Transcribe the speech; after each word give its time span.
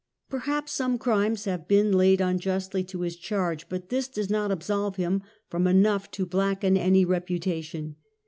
Perhaps 0.31 0.71
some 0.71 0.97
crimes 0.97 1.45
have 1.45 1.67
been 1.67 1.91
laid 1.91 2.21
unjustly 2.21 2.83
to 2.85 3.01
his 3.01 3.15
charge, 3.15 3.69
but 3.69 3.89
this 3.89 4.07
does 4.07 4.31
not 4.31 4.49
absolve 4.49 4.95
him 4.95 5.21
from 5.47 5.67
enough 5.67 6.09
to 6.09 6.25
blacken 6.25 6.75
any 6.75 7.05
reputation. 7.05 7.97